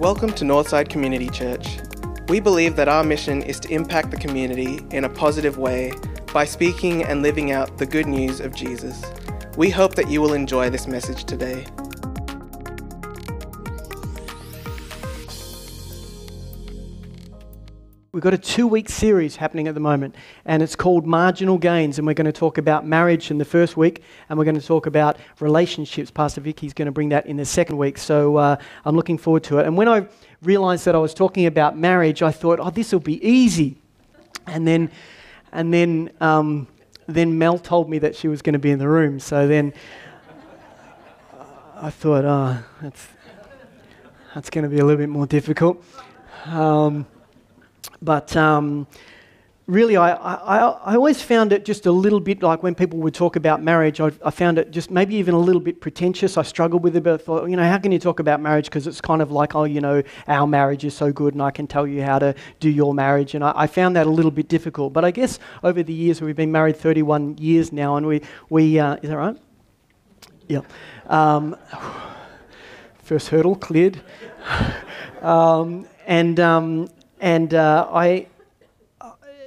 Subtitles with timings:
[0.00, 1.78] Welcome to Northside Community Church.
[2.30, 5.92] We believe that our mission is to impact the community in a positive way
[6.32, 9.04] by speaking and living out the good news of Jesus.
[9.58, 11.66] We hope that you will enjoy this message today.
[18.20, 20.14] We've got a two week series happening at the moment,
[20.44, 21.96] and it's called Marginal Gains.
[21.96, 24.66] And we're going to talk about marriage in the first week, and we're going to
[24.66, 26.10] talk about relationships.
[26.10, 27.96] Pastor Vicky's going to bring that in the second week.
[27.96, 29.66] So uh, I'm looking forward to it.
[29.66, 30.06] And when I
[30.42, 33.78] realized that I was talking about marriage, I thought, oh, this will be easy.
[34.46, 34.90] And then,
[35.52, 36.66] and then, um,
[37.06, 39.18] then Mel told me that she was going to be in the room.
[39.18, 39.72] So then
[41.74, 43.08] I thought, oh, that's,
[44.34, 45.82] that's going to be a little bit more difficult.
[46.44, 47.06] Um,
[48.02, 48.86] but um,
[49.70, 53.14] really, I, I, I, always found it just a little bit like when people would
[53.14, 56.36] talk about marriage, I, I found it just maybe even a little bit pretentious.
[56.36, 58.64] I struggled with it, but I thought, you know, how can you talk about marriage?
[58.64, 61.50] Because it's kind of like, oh, you know, our marriage is so good and I
[61.52, 63.34] can tell you how to do your marriage.
[63.34, 64.92] And I, I found that a little bit difficult.
[64.92, 68.78] But I guess over the years, we've been married 31 years now, and we, we
[68.78, 69.36] uh, is that right?
[70.48, 70.62] Yeah.
[71.06, 71.56] Um,
[73.02, 74.00] first hurdle cleared.
[75.22, 76.88] um, and um,
[77.20, 78.26] and uh, I,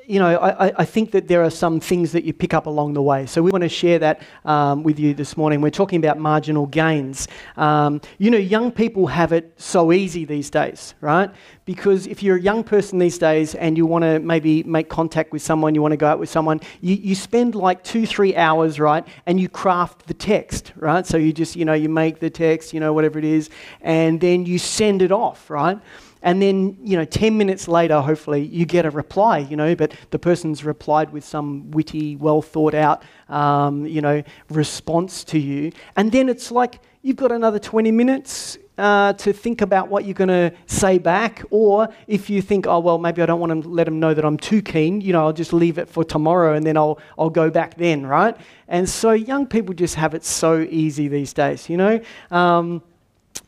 [0.06, 2.94] you know, I, I, think that there are some things that you pick up along
[2.94, 3.26] the way.
[3.26, 5.62] So we want to share that um, with you this morning.
[5.62, 7.28] We're talking about marginal gains.
[7.56, 11.32] Um, you know, young people have it so easy these days, right?
[11.66, 15.32] Because if you're a young person these days and you want to maybe make contact
[15.32, 18.36] with someone, you want to go out with someone, you, you spend like two, three
[18.36, 19.08] hours, right?
[19.26, 21.06] And you craft the text, right?
[21.06, 23.50] So you just, you know, you make the text, you know, whatever it is,
[23.82, 25.80] and then you send it off, right?
[26.24, 29.94] And then, you know, 10 minutes later, hopefully, you get a reply, you know, but
[30.10, 35.74] the person's replied with some witty, well thought out, um, you know, response to you.
[35.98, 40.14] And then it's like you've got another 20 minutes uh, to think about what you're
[40.14, 41.44] going to say back.
[41.50, 44.24] Or if you think, oh, well, maybe I don't want to let them know that
[44.24, 47.30] I'm too keen, you know, I'll just leave it for tomorrow and then I'll, I'll
[47.30, 48.36] go back then, right?
[48.70, 52.00] And so young people just have it so easy these days, you know.
[52.32, 52.82] Um,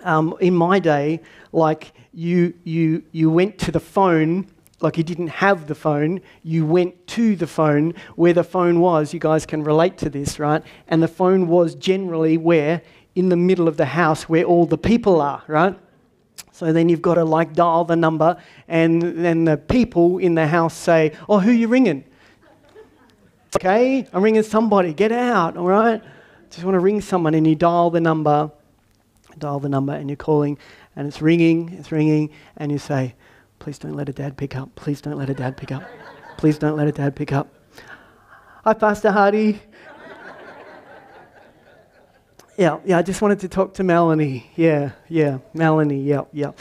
[0.01, 1.21] um, in my day,
[1.51, 4.47] like you, you, you went to the phone,
[4.81, 9.13] like you didn't have the phone, you went to the phone where the phone was.
[9.13, 10.63] You guys can relate to this, right?
[10.87, 12.81] And the phone was generally where?
[13.15, 15.77] In the middle of the house where all the people are, right?
[16.51, 18.37] So then you've got to like dial the number,
[18.67, 22.05] and then the people in the house say, Oh, who you ringing?
[23.55, 26.01] okay, I'm ringing somebody, get out, all right?
[26.49, 28.51] Just want to ring someone, and you dial the number,
[29.37, 30.57] dial the number, and you're calling,
[30.95, 33.15] and it's ringing, it's ringing, and you say,
[33.59, 34.75] Please don't let a dad pick up.
[34.75, 35.83] Please don't let a dad pick up.
[36.37, 37.47] Please don't let a dad pick up.
[38.63, 39.59] Hi, Pastor Hardy.
[42.57, 44.51] yeah, yeah, I just wanted to talk to Melanie.
[44.55, 46.51] Yeah, yeah, Melanie, yeah, yeah.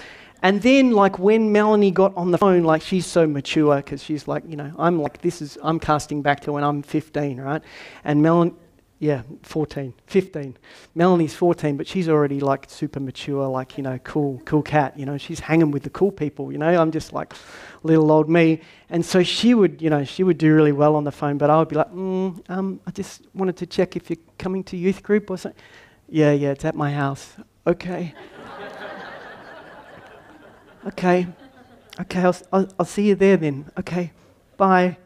[0.43, 4.29] And then, like, when Melanie got on the phone, like, she's so mature because she's
[4.29, 7.63] like, you know, I'm like, this is, I'm casting back to when I'm 15, right?
[8.05, 8.53] And Melanie,
[9.01, 10.57] yeah, 14, 15.
[10.95, 14.99] Melanie's 14, but she's already like super mature, like, you know, cool, cool cat.
[14.99, 16.81] You know, she's hanging with the cool people, you know.
[16.81, 17.35] I'm just like
[17.83, 18.61] little old me.
[18.89, 21.51] And so she would, you know, she would do really well on the phone, but
[21.51, 24.77] I would be like, mm, um, I just wanted to check if you're coming to
[24.77, 25.61] youth group or something.
[26.09, 27.35] Yeah, yeah, it's at my house.
[27.67, 28.15] Okay.
[30.87, 31.27] okay.
[32.01, 33.71] Okay, I'll, I'll, I'll see you there then.
[33.79, 34.13] Okay,
[34.57, 34.97] bye.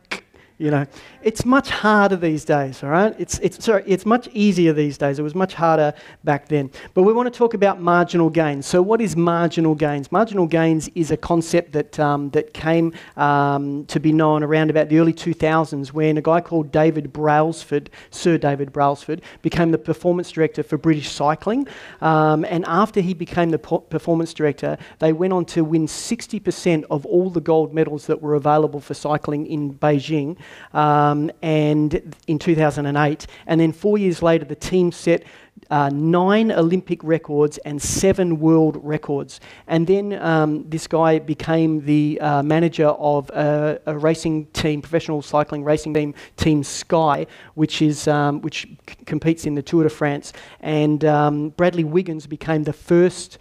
[0.60, 0.86] You know,
[1.22, 3.14] it's much harder these days, all right?
[3.16, 5.20] It's, it's, sorry, it's much easier these days.
[5.20, 6.72] It was much harder back then.
[6.94, 8.66] But we want to talk about marginal gains.
[8.66, 10.10] So, what is marginal gains?
[10.10, 14.88] Marginal gains is a concept that, um, that came um, to be known around about
[14.88, 20.32] the early 2000s when a guy called David Brailsford, Sir David Brailsford, became the performance
[20.32, 21.68] director for British Cycling.
[22.00, 27.06] Um, and after he became the performance director, they went on to win 60% of
[27.06, 30.36] all the gold medals that were available for cycling in Beijing
[30.72, 33.26] um, and in 2008.
[33.46, 35.24] And then four years later, the team set
[35.70, 39.40] uh, nine Olympic records and seven world records.
[39.66, 45.22] And then um, this guy became the uh, manager of a, a, racing team, professional
[45.22, 49.90] cycling racing team, Team Sky, which is um, which c- competes in the Tour de
[49.90, 50.32] France.
[50.60, 53.38] And um, Bradley Wiggins became the first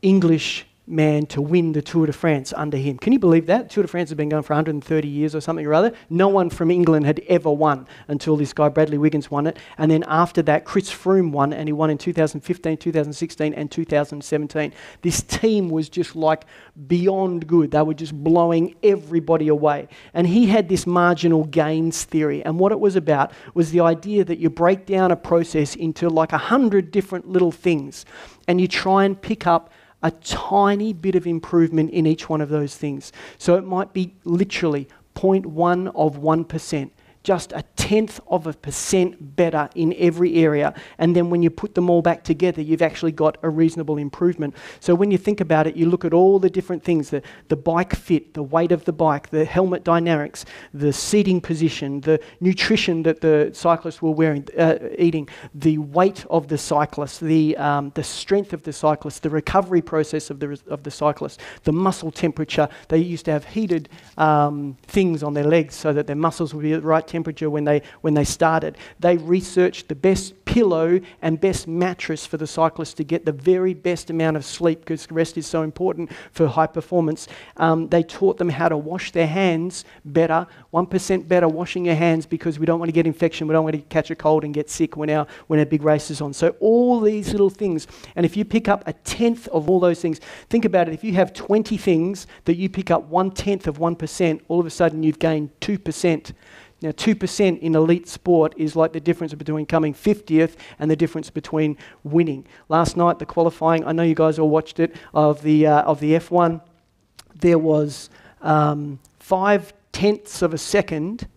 [0.00, 2.98] English man to win the Tour de France under him.
[2.98, 3.70] Can you believe that?
[3.70, 5.92] Tour de France has been going for 130 years or something or other.
[6.10, 9.58] No one from England had ever won until this guy, Bradley Wiggins, won it.
[9.78, 14.72] And then after that, Chris Froome won, and he won in 2015, 2016, and 2017.
[15.02, 16.46] This team was just like
[16.88, 17.70] beyond good.
[17.70, 19.88] They were just blowing everybody away.
[20.14, 22.44] And he had this marginal gains theory.
[22.44, 26.08] And what it was about was the idea that you break down a process into
[26.08, 28.04] like a hundred different little things
[28.48, 29.70] and you try and pick up
[30.02, 33.12] a tiny bit of improvement in each one of those things.
[33.38, 36.90] So it might be literally 0.1 of 1%
[37.22, 40.74] just a tenth of a percent better in every area.
[40.98, 44.54] And then when you put them all back together, you've actually got a reasonable improvement.
[44.80, 47.56] So when you think about it, you look at all the different things the, the
[47.56, 53.02] bike fit, the weight of the bike, the helmet dynamics, the seating position, the nutrition
[53.04, 58.04] that the cyclists were wearing, uh, eating, the weight of the cyclist, the, um, the
[58.04, 62.68] strength of the cyclist, the recovery process of the, of the cyclist, the muscle temperature.
[62.88, 66.62] They used to have heated um, things on their legs so that their muscles would
[66.62, 68.76] be at the right temperature when they, when they started.
[68.98, 73.74] They researched the best pillow and best mattress for the cyclist to get the very
[73.74, 77.28] best amount of sleep because rest is so important for high performance.
[77.58, 82.26] Um, they taught them how to wash their hands better, 1% better washing your hands
[82.26, 84.54] because we don't want to get infection, we don't want to catch a cold and
[84.54, 86.32] get sick when our, when our big race is on.
[86.32, 87.86] So, all these little things,
[88.16, 90.18] and if you pick up a tenth of all those things,
[90.48, 90.94] think about it.
[90.94, 94.66] If you have 20 things that you pick up one tenth of 1%, all of
[94.66, 96.32] a sudden you've gained 2%.
[96.82, 101.30] Now, 2% in elite sport is like the difference between coming 50th and the difference
[101.30, 102.46] between winning.
[102.68, 106.00] Last night, the qualifying, I know you guys all watched it, of the, uh, of
[106.00, 106.60] the F1,
[107.34, 111.28] there was um, five tenths of a second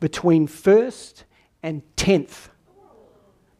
[0.00, 1.24] between first
[1.62, 2.48] and 10th.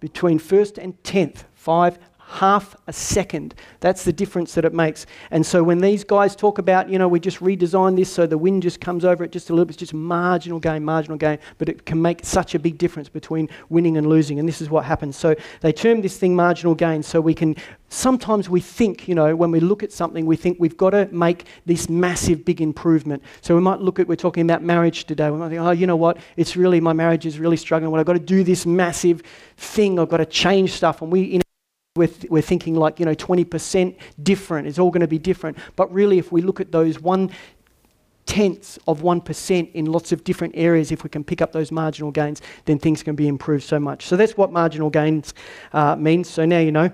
[0.01, 1.99] Between first and 10th, five
[2.35, 3.55] half a second.
[3.81, 5.07] That's the difference that it makes.
[5.31, 8.37] And so when these guys talk about, you know, we just redesigned this so the
[8.37, 11.39] wind just comes over it just a little bit, it's just marginal gain, marginal gain,
[11.59, 14.41] but it can make such a big difference between winning and losing.
[14.41, 15.17] And this is what happens.
[15.17, 17.55] So they term this thing marginal gain so we can
[17.89, 21.07] sometimes we think, you know, when we look at something, we think we've got to
[21.13, 23.23] make this massive, big improvement.
[23.41, 25.31] So we might look at, we're talking about marriage today.
[25.31, 26.19] We might think, oh, you know what?
[26.37, 27.93] It's really, my marriage is really struggling.
[27.93, 29.23] Well, I've got to do this massive
[29.57, 30.01] thing.
[30.01, 31.01] I've got to change stuff.
[31.01, 31.44] And we, in
[31.97, 34.67] we're, we're thinking like, you know, 20% different.
[34.67, 35.57] It's all going to be different.
[35.77, 37.31] But really, if we look at those one
[38.27, 42.11] tenths of 1% in lots of different areas, if we can pick up those marginal
[42.11, 44.07] gains, then things can be improved so much.
[44.07, 45.35] So that's what marginal gains
[45.73, 46.29] uh, means.
[46.29, 46.91] So now you know.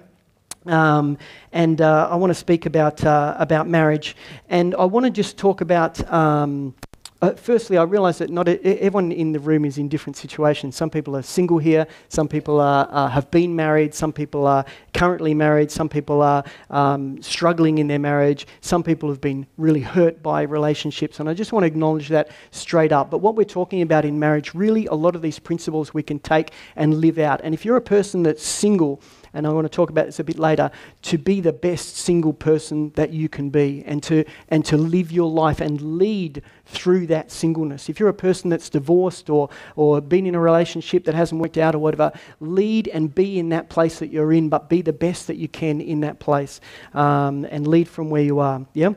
[0.66, 1.16] Um,
[1.52, 4.14] and uh, I want to speak about, uh, about marriage.
[4.50, 6.06] And I want to just talk about.
[6.12, 6.74] Um,
[7.22, 10.74] uh, firstly, I realise that not a, everyone in the room is in different situations.
[10.74, 14.64] Some people are single here, some people are, uh, have been married, some people are
[14.94, 19.80] currently married, some people are um, struggling in their marriage, some people have been really
[19.80, 21.20] hurt by relationships.
[21.20, 23.10] And I just want to acknowledge that straight up.
[23.10, 26.20] But what we're talking about in marriage, really, a lot of these principles we can
[26.20, 27.42] take and live out.
[27.44, 30.24] And if you're a person that's single, and I want to talk about this a
[30.24, 30.70] bit later,
[31.02, 35.12] to be the best single person that you can be and to, and to live
[35.12, 37.88] your life and lead through that singleness.
[37.88, 41.58] If you're a person that's divorced or, or been in a relationship that hasn't worked
[41.58, 44.92] out or whatever, lead and be in that place that you're in, but be the
[44.92, 46.60] best that you can in that place
[46.94, 48.66] um, and lead from where you are.
[48.74, 48.94] Yeah?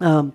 [0.00, 0.32] Um,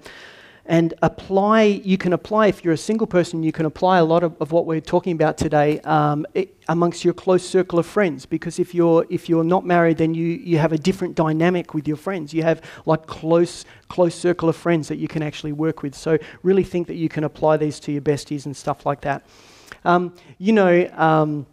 [0.72, 4.24] and apply, you can apply, if you're a single person, you can apply a lot
[4.24, 8.26] of, of what we're talking about today um, it, amongst your close circle of friends.
[8.26, 11.90] Because if you're, if you're not married, then you, you have a different dynamic with
[11.90, 12.34] your friends.
[12.34, 15.94] You have like close, close circle of friends that you can actually work with.
[15.94, 19.26] So really think that you can apply these to your besties and stuff like that.
[19.84, 21.48] Um, you know, um,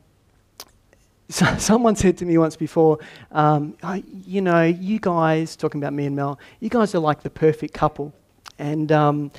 [1.29, 3.01] so someone said to me once before,
[3.33, 3.77] um,
[4.25, 7.75] you know, you guys, talking about me and Mel, you guys are like the perfect
[7.75, 8.15] couple.
[8.59, 9.31] And, um,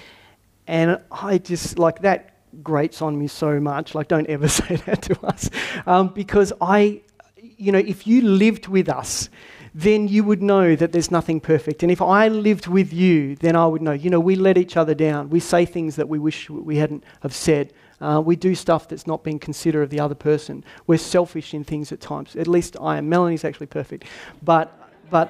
[0.68, 3.96] and I just, like, that grates on me so much.
[3.96, 5.50] Like, don't ever say that to us.
[5.86, 7.02] Um, because I,
[7.38, 9.30] you know, if you lived with us,
[9.74, 11.84] then you would know that there's nothing perfect.
[11.84, 14.78] And if I lived with you, then I would know, you know, we let each
[14.78, 15.30] other down.
[15.30, 17.74] We say things that we wish we hadn't have said.
[18.02, 20.64] Uh, we do stuff that's not being considerate of the other person.
[20.88, 22.36] We're selfish in things at times.
[22.36, 23.10] At least I am.
[23.10, 24.06] Melanie's actually perfect.
[24.42, 24.74] But,
[25.10, 25.30] but,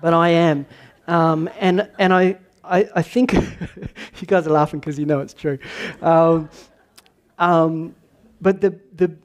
[0.00, 0.66] but I am.
[1.08, 3.32] Um, and, and I, I, I think
[4.20, 5.58] you guys are laughing because you know it's true.
[6.00, 6.48] Um,
[7.38, 7.94] um,
[8.40, 9.16] but the, the,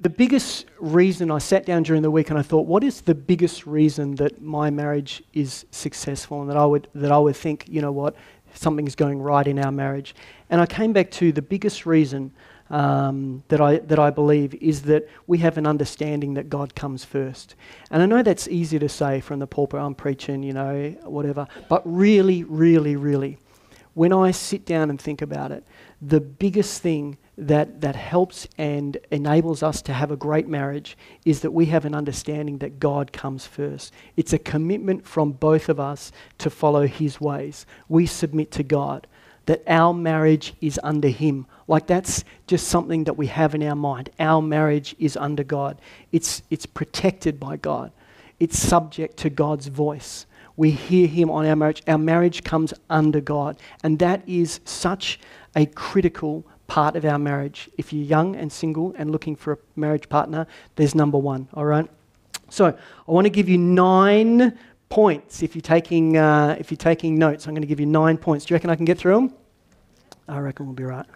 [0.00, 3.14] the biggest reason I sat down during the week and I thought, what is the
[3.14, 7.66] biggest reason that my marriage is successful and that I would, that I would think,
[7.68, 8.16] you know what,
[8.54, 10.14] something's going right in our marriage?
[10.50, 12.32] And I came back to the biggest reason
[12.72, 17.04] um, that, I, that I believe is that we have an understanding that God comes
[17.04, 17.54] first.
[17.90, 21.46] And I know that's easy to say from the pulpit, I'm preaching, you know, whatever.
[21.68, 23.38] But really, really, really,
[23.94, 25.64] when I sit down and think about it,
[26.00, 31.40] the biggest thing that, that helps and enables us to have a great marriage is
[31.40, 33.92] that we have an understanding that God comes first.
[34.16, 37.66] It's a commitment from both of us to follow His ways.
[37.88, 39.06] We submit to God
[39.46, 41.46] that our marriage is under Him.
[41.68, 44.10] Like that's just something that we have in our mind.
[44.18, 45.80] Our marriage is under God,
[46.10, 47.92] it's, it's protected by God,
[48.38, 50.26] it's subject to God's voice.
[50.56, 51.82] We hear Him on our marriage.
[51.88, 53.58] Our marriage comes under God.
[53.82, 55.18] And that is such
[55.56, 57.70] a critical part of our marriage.
[57.78, 60.46] If you're young and single and looking for a marriage partner,
[60.76, 61.88] there's number one, all right?
[62.50, 64.58] So I want to give you nine
[64.92, 67.46] points if you're taking, uh, if you're taking notes.
[67.46, 68.44] I'm going to give you nine points.
[68.44, 69.34] Do you reckon I can get through them?
[70.28, 71.06] I reckon we'll be right.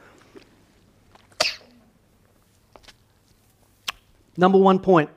[4.38, 5.11] Number one point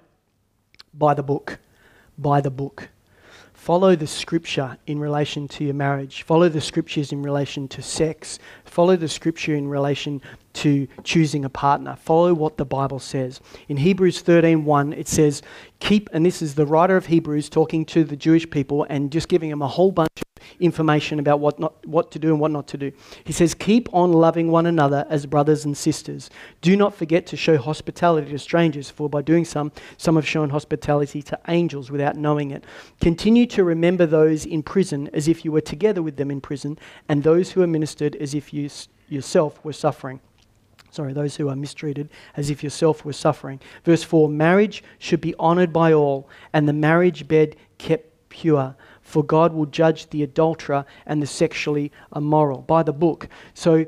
[0.94, 1.58] by the book.
[2.18, 2.90] By the book.
[3.54, 6.24] Follow the scripture in relation to your marriage.
[6.24, 8.40] Follow the scriptures in relation to sex.
[8.66, 10.22] Follow the scripture in relation
[10.60, 11.96] to choosing a partner.
[11.96, 13.40] Follow what the Bible says.
[13.68, 15.42] In Hebrews 13:1 it says,
[15.80, 19.30] "Keep," and this is the writer of Hebrews talking to the Jewish people and just
[19.30, 20.24] giving them a whole bunch of
[20.60, 22.92] information about what not what to do and what not to do.
[23.24, 26.30] He says, "Keep on loving one another as brothers and sisters.
[26.62, 30.50] Do not forget to show hospitality to strangers, for by doing some, some have shown
[30.50, 32.66] hospitality to angels without knowing it.
[33.00, 36.78] Continue to remember those in prison as if you were together with them in prison,
[37.08, 38.70] and those who are ministered as if you
[39.08, 40.20] yourself were suffering."
[40.92, 43.60] Sorry, those who are mistreated, as if yourself were suffering.
[43.84, 49.24] Verse 4 Marriage should be honored by all, and the marriage bed kept pure, for
[49.24, 52.62] God will judge the adulterer and the sexually immoral.
[52.62, 53.28] By the book.
[53.54, 53.86] So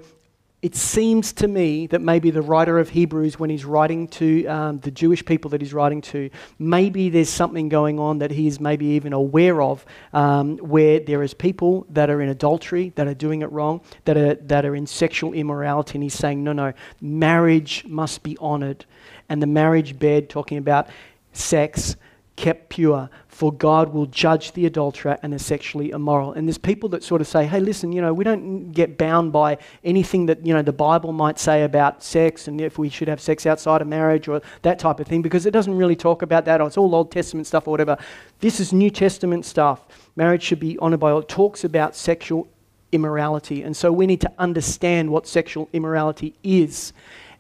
[0.62, 4.80] it seems to me that maybe the writer of Hebrews, when he's writing to um,
[4.80, 8.60] the Jewish people that he's writing to, maybe there's something going on that he is
[8.60, 13.15] maybe even aware of, um, where there is people that are in adultery, that are
[13.15, 16.74] doing it wrong, that are that are in sexual immorality, and he's saying, no, no,
[17.01, 18.86] marriage must be honoured,
[19.30, 20.89] and the marriage bed, talking about
[21.34, 21.96] sex,
[22.36, 26.34] kept pure, for God will judge the adulterer and the sexually immoral.
[26.34, 29.32] And there's people that sort of say, hey, listen, you know, we don't get bound
[29.32, 33.08] by anything that, you know, the Bible might say about sex and if we should
[33.08, 36.22] have sex outside of marriage or that type of thing, because it doesn't really talk
[36.22, 37.98] about that, or it's all Old Testament stuff or whatever.
[38.42, 39.88] This is New Testament stuff.
[40.18, 41.20] Marriage should be honored by all.
[41.20, 42.50] It talks about sexual
[42.92, 43.64] immorality.
[43.64, 46.92] And so we need to understand what sexual immorality is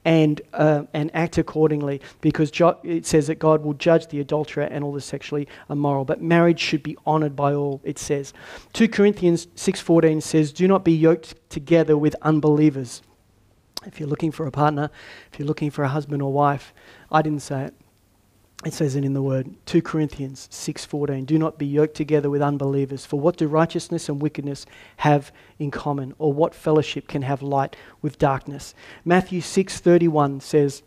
[0.05, 4.63] and, uh, and act accordingly because jo- it says that God will judge the adulterer
[4.63, 6.05] and all the sexually immoral.
[6.05, 8.33] But marriage should be honored by all, it says.
[8.73, 13.01] 2 Corinthians 6.14 says, Do not be yoked together with unbelievers.
[13.85, 14.89] If you're looking for a partner,
[15.31, 16.73] if you're looking for a husband or wife,
[17.11, 17.73] I didn't say it
[18.65, 22.41] it says it in the word 2 corinthians 6.14 do not be yoked together with
[22.41, 24.65] unbelievers for what do righteousness and wickedness
[24.97, 26.13] have in common?
[26.19, 28.73] Or what fellowship can have light with darkness?
[29.05, 30.83] Matthew 6.31 says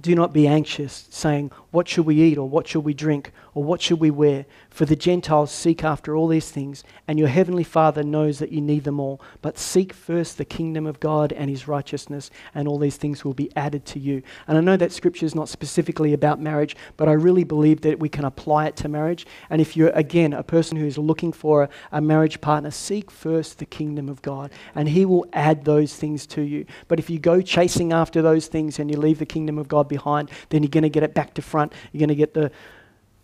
[0.00, 3.62] do not be anxious saying what shall we eat or what shall we drink or
[3.62, 7.64] what shall we wear for the Gentiles seek after all these things, and your heavenly
[7.64, 9.18] Father knows that you need them all.
[9.40, 13.32] But seek first the kingdom of God and his righteousness, and all these things will
[13.32, 14.22] be added to you.
[14.46, 17.98] And I know that scripture is not specifically about marriage, but I really believe that
[17.98, 19.26] we can apply it to marriage.
[19.48, 23.58] And if you're, again, a person who is looking for a marriage partner, seek first
[23.58, 26.66] the kingdom of God, and he will add those things to you.
[26.86, 29.88] But if you go chasing after those things and you leave the kingdom of God
[29.88, 31.65] behind, then you're going to get it back to front.
[31.92, 32.50] You're going to get the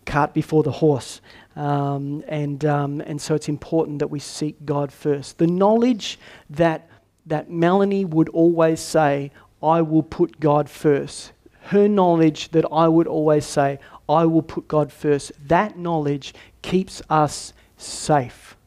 [0.05, 1.21] cart before the horse.
[1.55, 5.37] Um, and, um, and so it's important that we seek God first.
[5.37, 6.19] The knowledge
[6.49, 6.89] that,
[7.25, 9.31] that Melanie would always say,
[9.61, 11.31] I will put God first.
[11.61, 15.31] Her knowledge that I would always say, I will put God first.
[15.47, 18.57] That knowledge keeps us safe.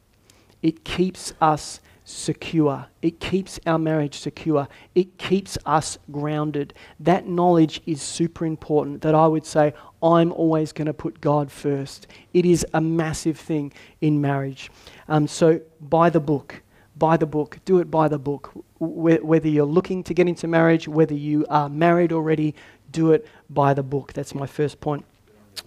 [0.62, 2.86] It keeps us secure.
[3.02, 4.68] It keeps our marriage secure.
[4.94, 6.72] It keeps us grounded.
[7.00, 9.02] That knowledge is super important.
[9.02, 12.06] That I would say, I'm always going to put God first.
[12.32, 14.70] It is a massive thing in marriage.
[15.08, 16.62] Um, so, by the book,
[16.96, 18.52] by the book, do it by the book.
[18.78, 22.54] Whether you're looking to get into marriage, whether you are married already,
[22.92, 24.12] do it by the book.
[24.12, 25.04] That's my first point.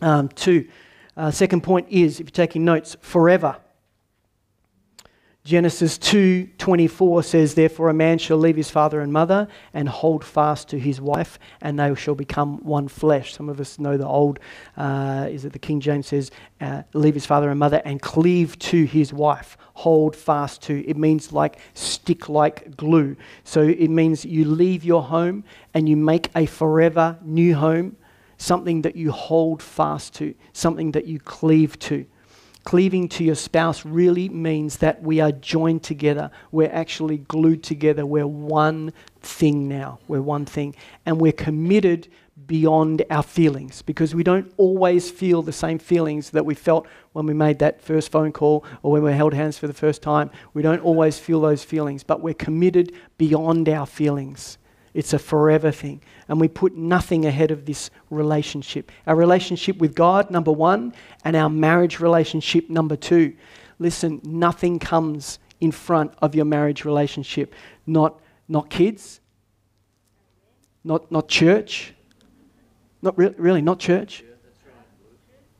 [0.01, 0.69] Um, two,
[1.17, 3.57] uh, second point is if you're taking notes, forever
[5.45, 10.67] Genesis 2:24 says therefore a man shall leave his father and mother and hold fast
[10.67, 13.33] to his wife and they shall become one flesh.
[13.33, 14.39] Some of us know the old
[14.75, 16.29] uh, is it the King James says
[16.59, 19.57] uh, leave his father and mother and cleave to his wife.
[19.75, 20.85] Hold fast to.
[20.85, 23.15] It means like stick like glue.
[23.45, 27.95] So it means you leave your home and you make a forever new home,
[28.37, 32.05] something that you hold fast to, something that you cleave to
[32.63, 36.29] cleaving to your spouse really means that we are joined together.
[36.51, 38.05] We're actually glued together.
[38.05, 39.99] We're one thing now.
[40.07, 40.75] We're one thing.
[41.05, 42.07] And we're committed
[42.47, 47.25] beyond our feelings because we don't always feel the same feelings that we felt when
[47.25, 50.29] we made that first phone call or when we held hands for the first time.
[50.53, 54.58] We don't always feel those feelings, but we're committed beyond our feelings.
[54.93, 56.01] It's a forever thing.
[56.27, 58.91] And we put nothing ahead of this relationship.
[59.05, 60.93] Our relationship with God, number one,
[61.23, 63.35] and our marriage relationship, number two.
[63.77, 67.53] Listen, nothing comes in front of your marriage relationship.
[67.85, 69.21] Not, not kids,
[70.83, 71.93] not, not church,
[73.01, 74.23] not re- really, not church,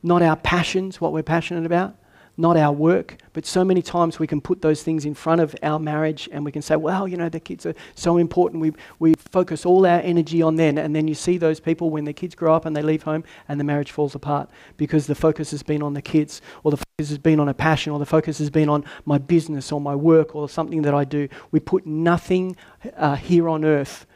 [0.02, 1.96] not our passions, what we're passionate about,
[2.40, 5.54] not our work, but so many times we can put those things in front of
[5.62, 8.60] our marriage and we can say, well, you know, the kids are so important.
[8.60, 10.78] We, we focus all our energy on them.
[10.78, 13.24] And then you see those people when their kids grow up and they leave home
[13.48, 16.78] and the marriage falls apart because the focus has been on the kids or the
[16.78, 19.80] focus has been on a passion or the focus has been on my business or
[19.80, 21.28] my work or something that I do.
[21.50, 22.56] We put nothing
[22.96, 24.06] uh, here on earth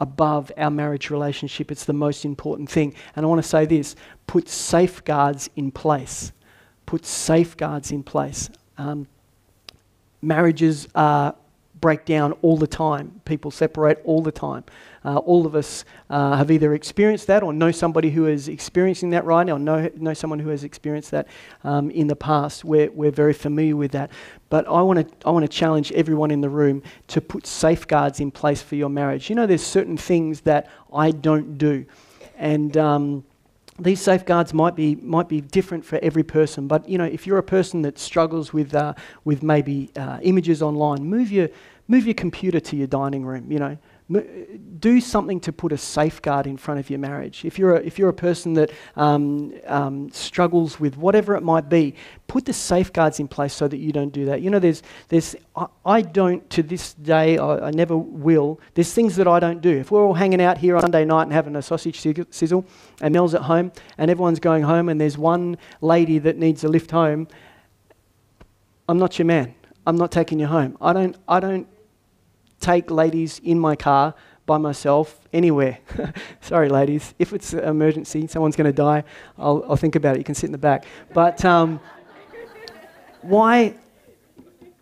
[0.00, 1.72] above our marriage relationship.
[1.72, 2.94] It's the most important thing.
[3.16, 6.32] And I want to say this put safeguards in place
[6.86, 8.50] put safeguards in place.
[8.78, 9.06] Um,
[10.22, 11.32] marriages uh,
[11.80, 13.20] break down all the time.
[13.26, 14.64] People separate all the time.
[15.04, 19.10] Uh, all of us uh, have either experienced that or know somebody who is experiencing
[19.10, 21.28] that right now, know, know someone who has experienced that
[21.62, 22.64] um, in the past.
[22.64, 24.10] We're, we're very familiar with that.
[24.48, 28.30] But I want to I wanna challenge everyone in the room to put safeguards in
[28.30, 29.28] place for your marriage.
[29.28, 31.84] You know, there's certain things that I don't do.
[32.38, 32.76] And.
[32.78, 33.24] Um,
[33.78, 37.38] these safeguards might be might be different for every person, but you know if you're
[37.38, 41.48] a person that struggles with uh, with maybe uh, images online, move your
[41.88, 43.50] move your computer to your dining room.
[43.50, 43.78] You know,
[44.10, 47.42] do something to put a safeguard in front of your marriage.
[47.42, 51.70] If you're a, if you're a person that um, um, struggles with whatever it might
[51.70, 51.94] be,
[52.26, 54.42] put the safeguards in place so that you don't do that.
[54.42, 58.60] You know, there's there's I, I don't to this day I, I, never will.
[58.74, 59.70] There's things that I don't do.
[59.78, 61.98] If we're all hanging out here on Sunday night and having a sausage
[62.30, 62.66] sizzle,
[63.00, 66.68] and Mel's at home, and everyone's going home, and there's one lady that needs a
[66.68, 67.26] lift home,
[68.86, 69.54] I'm not your man.
[69.86, 70.76] I'm not taking you home.
[70.80, 71.68] I don't I don't
[72.64, 74.14] take ladies in my car
[74.46, 75.78] by myself anywhere.
[76.40, 77.14] Sorry, ladies.
[77.18, 79.04] If it's an emergency, someone's going to die,
[79.38, 80.18] I'll, I'll, think about it.
[80.18, 80.84] You can sit in the back.
[81.12, 81.80] But um,
[83.22, 83.74] why,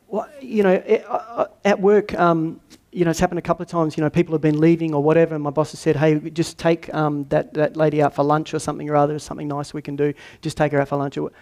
[0.07, 2.61] why, you know, uh, uh, at work, um,
[2.93, 3.97] you know, it's happened a couple of times.
[3.97, 6.59] You know, people have been leaving or whatever, and my boss has said, "Hey, just
[6.59, 9.19] take um, that that lady out for lunch or something or other.
[9.19, 10.13] Something nice we can do.
[10.43, 11.33] Just take her out for lunch." Or,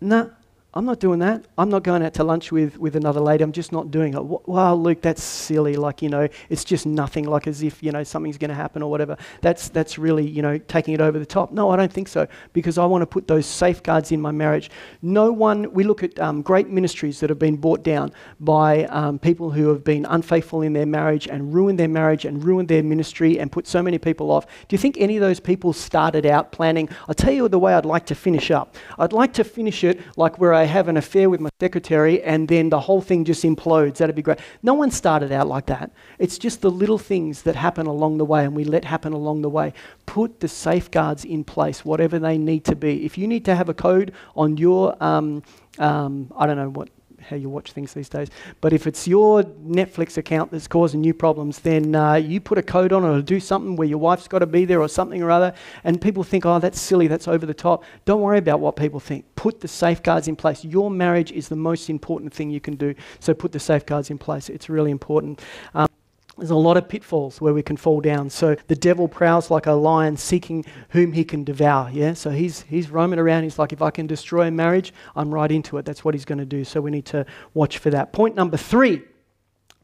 [0.00, 0.30] no,
[0.74, 1.44] I'm not doing that.
[1.58, 3.44] I'm not going out to lunch with, with another lady.
[3.44, 4.22] I'm just not doing it.
[4.22, 5.76] Wow, Luke, that's silly.
[5.76, 8.82] Like, you know, it's just nothing, like as if, you know, something's going to happen
[8.82, 9.18] or whatever.
[9.42, 11.52] That's, that's really, you know, taking it over the top.
[11.52, 14.70] No, I don't think so because I want to put those safeguards in my marriage.
[15.02, 19.18] No one, we look at um, great ministries that have been brought down by um,
[19.18, 22.82] people who have been unfaithful in their marriage and ruined their marriage and ruined their
[22.82, 24.46] ministry and put so many people off.
[24.68, 27.74] Do you think any of those people started out planning, I'll tell you the way
[27.74, 28.74] I'd like to finish up?
[28.98, 32.46] I'd like to finish it like where I have an affair with my secretary and
[32.46, 33.96] then the whole thing just implodes.
[33.96, 34.38] That'd be great.
[34.62, 35.90] No one started out like that.
[36.20, 39.42] It's just the little things that happen along the way and we let happen along
[39.42, 39.72] the way.
[40.06, 43.04] Put the safeguards in place, whatever they need to be.
[43.04, 45.42] If you need to have a code on your, um,
[45.80, 46.90] um, I don't know what
[47.22, 48.28] how you watch things these days.
[48.60, 52.62] But if it's your Netflix account that's causing you problems, then uh, you put a
[52.62, 55.22] code on it or do something where your wife's got to be there or something
[55.22, 55.54] or other,
[55.84, 57.84] and people think, oh, that's silly, that's over the top.
[58.04, 59.24] Don't worry about what people think.
[59.34, 60.64] Put the safeguards in place.
[60.64, 64.18] Your marriage is the most important thing you can do, so put the safeguards in
[64.18, 64.48] place.
[64.48, 65.40] It's really important.
[65.74, 65.88] Um,
[66.38, 68.30] there's a lot of pitfalls where we can fall down.
[68.30, 71.90] So the devil prowls like a lion seeking whom he can devour.
[71.92, 72.14] Yeah.
[72.14, 73.42] So he's he's roaming around.
[73.42, 75.84] He's like, if I can destroy a marriage, I'm right into it.
[75.84, 76.64] That's what he's going to do.
[76.64, 78.12] So we need to watch for that.
[78.12, 79.02] Point number three: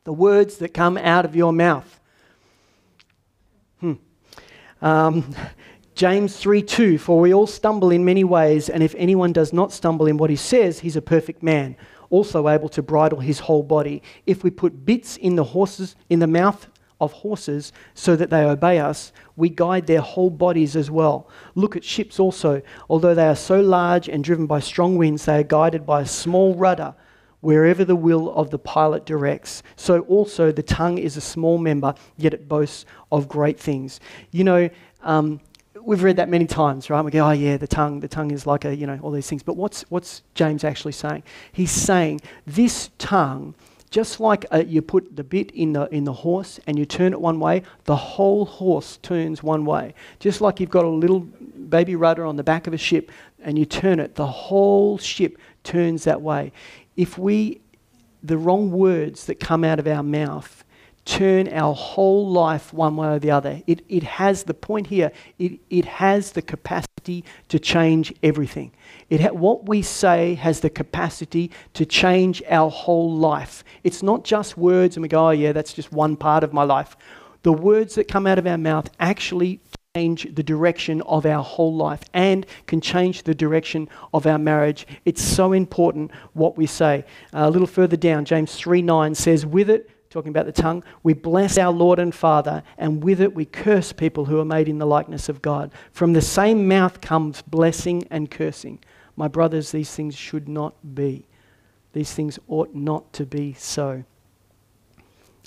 [0.04, 2.00] the words that come out of your mouth.
[3.80, 3.94] Hmm.
[4.80, 5.34] Um,
[5.94, 9.72] James 3 2, for we all stumble in many ways, and if anyone does not
[9.72, 11.76] stumble in what he says, he's a perfect man
[12.10, 14.02] also able to bridle his whole body.
[14.26, 16.66] If we put bits in the horses in the mouth
[17.00, 21.28] of horses so that they obey us, we guide their whole bodies as well.
[21.54, 22.62] Look at ships also.
[22.90, 26.06] Although they are so large and driven by strong winds, they are guided by a
[26.06, 26.94] small rudder
[27.40, 29.62] wherever the will of the pilot directs.
[29.76, 34.00] So also the tongue is a small member, yet it boasts of great things.
[34.32, 34.70] You know,
[35.02, 35.40] um,
[35.88, 37.02] we've read that many times, right?
[37.02, 39.26] We go, oh yeah, the tongue, the tongue is like a, you know, all these
[39.26, 39.42] things.
[39.42, 41.22] But what's, what's James actually saying?
[41.50, 43.54] He's saying this tongue,
[43.88, 47.14] just like uh, you put the bit in the, in the horse and you turn
[47.14, 49.94] it one way, the whole horse turns one way.
[50.18, 53.58] Just like you've got a little baby rudder on the back of a ship and
[53.58, 56.52] you turn it, the whole ship turns that way.
[56.96, 57.62] If we,
[58.22, 60.64] the wrong words that come out of our mouth,
[61.08, 63.62] turn our whole life one way or the other.
[63.66, 68.72] It, it has the point here, it, it has the capacity to change everything.
[69.08, 73.64] It ha- what we say has the capacity to change our whole life.
[73.84, 76.64] It's not just words and we go, oh, yeah, that's just one part of my
[76.64, 76.94] life.
[77.42, 79.62] The words that come out of our mouth actually
[79.96, 84.86] change the direction of our whole life and can change the direction of our marriage.
[85.06, 87.06] It's so important what we say.
[87.32, 90.82] Uh, a little further down, James 3 9 says, With it, talking about the tongue,
[91.02, 94.68] we bless our Lord and Father, and with it we curse people who are made
[94.68, 95.70] in the likeness of God.
[95.92, 98.78] From the same mouth comes blessing and cursing.
[99.16, 101.26] My brothers, these things should not be.
[101.92, 104.04] These things ought not to be so.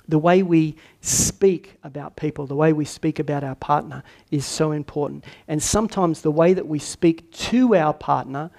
[0.08, 4.72] The way we speak about people, the way we speak about our partner is so
[4.72, 5.24] important.
[5.48, 8.52] And sometimes the way that we speak to our partner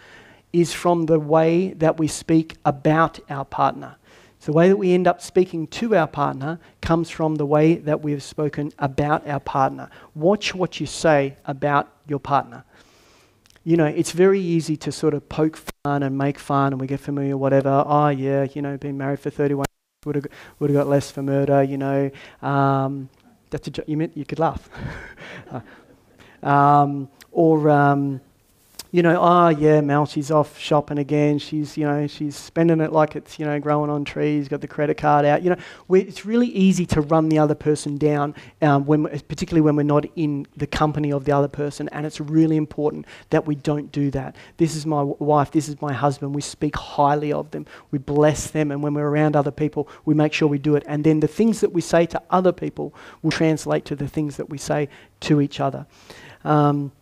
[0.53, 3.97] is from the way that we speak about our partner.
[4.43, 7.77] So the way that we end up speaking to our partner comes from the way
[7.77, 9.89] that we have spoken about our partner.
[10.17, 12.65] Watch what you say about your partner.
[13.63, 16.89] You know, it's very easy to sort of poke fun and make fun and we
[16.89, 17.85] get familiar, whatever.
[17.87, 19.65] Oh, yeah, you know, been married for 31
[20.07, 20.27] would have
[20.59, 22.11] would have got less for murder, you know.
[22.43, 23.11] Um,
[23.51, 24.69] that's a jo- you meant you could laugh.
[26.43, 28.21] um, or um,
[28.93, 31.39] you know, oh yeah, Mel, she's off shopping again.
[31.39, 34.49] She's, you know, she's spending it like it's, you know, growing on trees.
[34.49, 35.43] Got the credit card out.
[35.43, 35.57] You know,
[35.97, 40.05] it's really easy to run the other person down, um, when, particularly when we're not
[40.15, 41.89] in the company of the other person.
[41.89, 44.37] And it's really important that we don't do that.
[44.59, 45.53] This is my wife.
[45.53, 46.35] This is my husband.
[46.35, 47.65] We speak highly of them.
[47.93, 50.85] We bless them, and when we're around other people, we make sure we do it.
[50.87, 54.37] And then the things that we say to other people will translate to the things
[54.37, 55.87] that we say to each other.
[56.45, 56.93] Um,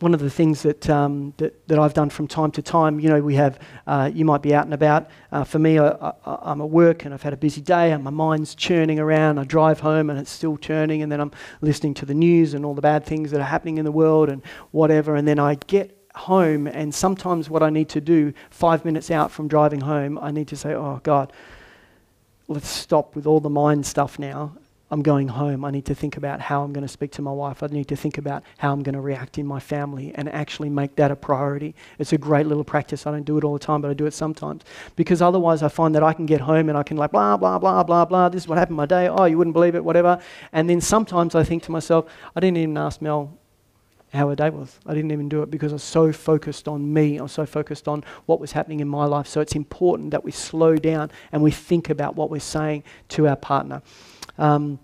[0.00, 3.08] one of the things that, um, that, that, I've done from time to time, you
[3.08, 5.08] know, we have, uh, you might be out and about.
[5.32, 8.10] Uh, for me, I, am at work and I've had a busy day and my
[8.10, 9.38] mind's churning around.
[9.38, 12.64] I drive home and it's still churning, and then I'm listening to the news and
[12.64, 15.16] all the bad things that are happening in the world and whatever.
[15.16, 19.30] And then I get home, and sometimes what I need to do, five minutes out
[19.30, 21.32] from driving home, I need to say, Oh, God,
[22.48, 24.52] let's stop with all the mind stuff now
[24.88, 25.64] I'm going home.
[25.64, 27.62] I need to think about how I'm going to speak to my wife.
[27.62, 30.70] I need to think about how I'm going to react in my family and actually
[30.70, 31.74] make that a priority.
[31.98, 33.04] It's a great little practice.
[33.04, 34.62] I don't do it all the time, but I do it sometimes.
[34.94, 37.58] Because otherwise, I find that I can get home and I can, like, blah, blah,
[37.58, 38.28] blah, blah, blah.
[38.28, 39.08] This is what happened my day.
[39.08, 40.20] Oh, you wouldn't believe it, whatever.
[40.52, 43.36] And then sometimes I think to myself, I didn't even ask Mel
[44.12, 44.78] how her day was.
[44.86, 47.18] I didn't even do it because I was so focused on me.
[47.18, 49.26] I was so focused on what was happening in my life.
[49.26, 53.26] So it's important that we slow down and we think about what we're saying to
[53.26, 53.82] our partner.
[54.38, 54.78] Um,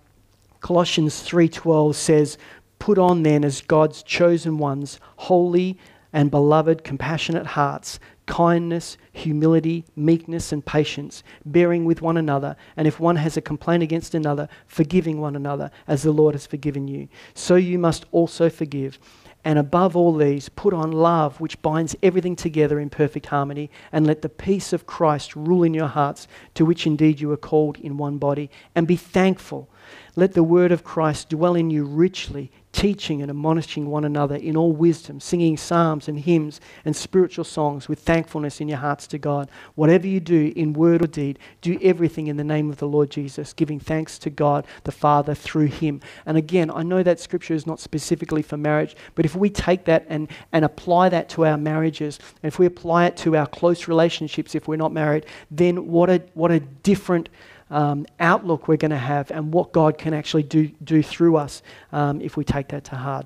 [0.59, 2.37] Colossians 3:12 says,
[2.79, 5.77] "Put on then as God's chosen ones, holy
[6.13, 12.99] and beloved, compassionate hearts, kindness, humility, meekness, and patience, bearing with one another, and if
[12.99, 17.07] one has a complaint against another, forgiving one another, as the Lord has forgiven you.
[17.33, 18.99] So you must also forgive."
[19.45, 24.07] And above all these, put on love, which binds everything together in perfect harmony, and
[24.07, 27.77] let the peace of Christ rule in your hearts, to which indeed you are called
[27.79, 28.49] in one body.
[28.73, 29.69] And be thankful.
[30.15, 34.57] Let the word of Christ dwell in you richly, teaching and admonishing one another in
[34.57, 39.17] all wisdom, singing psalms and hymns and spiritual songs with thankfulness in your hearts to
[39.17, 39.49] God.
[39.75, 43.11] Whatever you do in word or deed, do everything in the name of the Lord
[43.11, 46.01] Jesus, giving thanks to God the Father through him.
[46.25, 49.85] And again, I know that scripture is not specifically for marriage, but if we take
[49.85, 53.47] that and, and apply that to our marriages, and if we apply it to our
[53.47, 57.29] close relationships if we're not married, then what a, what a different
[57.69, 61.61] um, outlook we're going to have and what God can actually do, do through us
[61.91, 63.25] um, if we take that to heart.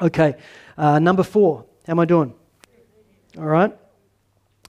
[0.00, 0.34] Okay,
[0.78, 1.64] uh, number four.
[1.86, 2.34] How am I doing?
[3.38, 3.76] All right.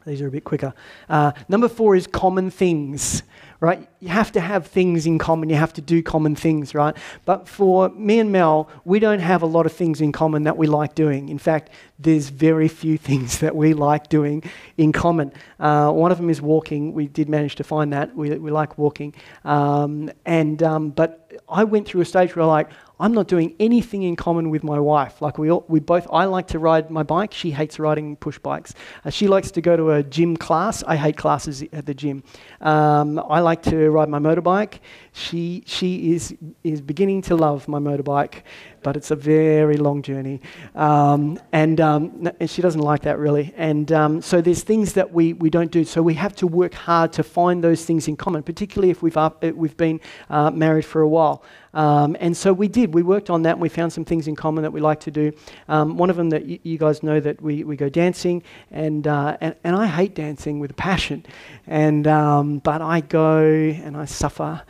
[0.05, 0.73] These are a bit quicker.
[1.09, 3.21] Uh, number four is common things,
[3.59, 3.87] right?
[3.99, 5.49] You have to have things in common.
[5.49, 6.97] You have to do common things, right?
[7.25, 10.57] But for me and Mel, we don't have a lot of things in common that
[10.57, 11.29] we like doing.
[11.29, 14.43] In fact, there's very few things that we like doing
[14.77, 15.33] in common.
[15.59, 16.93] Uh, one of them is walking.
[16.93, 18.15] We did manage to find that.
[18.15, 19.13] We, we like walking.
[19.45, 22.69] Um, and, um, but I went through a stage where, I like,
[23.01, 25.23] I'm not doing anything in common with my wife.
[25.23, 27.33] Like we, all, we both, I like to ride my bike.
[27.33, 28.75] She hates riding push bikes.
[29.03, 30.83] Uh, she likes to go to a gym class.
[30.83, 32.23] I hate classes at the gym.
[32.61, 34.79] Um, I like to ride my motorbike.
[35.13, 38.43] She, she is, is beginning to love my motorbike,
[38.83, 40.41] but it's a very long journey.
[40.75, 43.53] Um, and, um, and she doesn't like that really.
[43.57, 45.83] And um, so there's things that we, we don't do.
[45.83, 49.17] So we have to work hard to find those things in common, particularly if we've,
[49.17, 51.43] up, we've been uh, married for a while.
[51.73, 52.93] Um, and so we did.
[52.93, 55.11] We worked on that and we found some things in common that we like to
[55.11, 55.31] do.
[55.69, 59.07] Um, one of them that y- you guys know that we, we go dancing, and,
[59.07, 61.25] uh, and, and I hate dancing with a passion.
[61.67, 64.61] And, um, but I go and I suffer.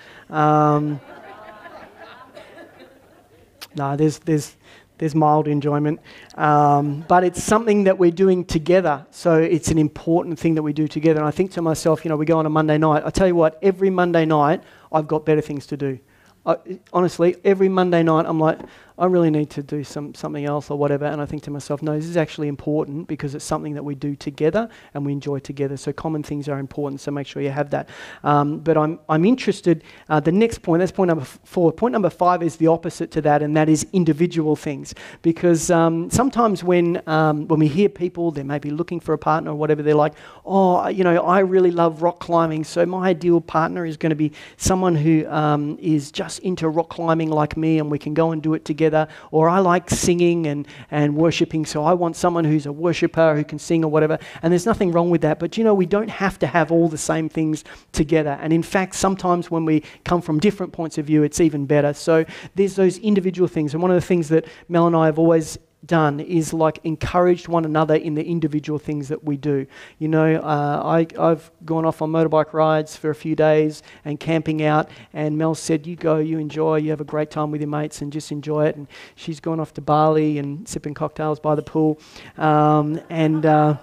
[3.76, 4.56] No, there's, there's,
[4.98, 6.00] there's mild enjoyment.
[6.36, 9.06] Um, but it's something that we're doing together.
[9.10, 11.20] So it's an important thing that we do together.
[11.20, 13.04] And I think to myself, you know, we go on a Monday night.
[13.06, 16.00] I tell you what, every Monday night, I've got better things to do.
[16.46, 16.58] I,
[16.94, 18.60] honestly, every Monday night, I'm like,
[19.02, 21.06] I really need to do some, something else or whatever.
[21.06, 23.96] And I think to myself, no, this is actually important because it's something that we
[23.96, 25.76] do together and we enjoy together.
[25.76, 27.02] So common things are important.
[27.02, 27.90] So make sure you have that.
[28.24, 31.72] Um, but I'm, I'm interested, uh, the next point, that's point number four.
[31.72, 34.94] Point number five is the opposite to that, and that is individual things.
[35.24, 39.18] Because um, sometimes when, um, when we hear people, they may be looking for a
[39.18, 40.14] partner or whatever, they're like,
[40.46, 42.66] oh, you know, I really love rock climbing.
[42.66, 46.90] So my ideal partner is going to be someone who um, is just into rock
[46.90, 49.90] climbing like me and we can go and do it together together, or I like
[49.90, 53.92] singing and, and worshiping, so I want someone who's a worshiper who can sing or
[53.92, 54.20] whatever.
[54.42, 55.40] And there's nothing wrong with that.
[55.40, 58.38] But you know, we don't have to have all the same things together.
[58.42, 61.94] And in fact, sometimes when we come from different points of view, it's even better.
[61.94, 62.26] So
[62.56, 63.74] there's those individual things.
[63.74, 67.48] And one of the things that Mel and I have always done is like encouraged
[67.48, 69.66] one another in the individual things that we do.
[69.98, 74.20] You know, uh, I, I've gone off on motorbike rides for a few days and
[74.20, 77.62] camping out, and Mel said, You go, you enjoy, you have a great time with
[77.62, 78.76] your mates and just enjoy it.
[78.76, 82.00] And she's gone off to Bali and sipping cocktails by the pool.
[82.38, 83.78] Um, and uh,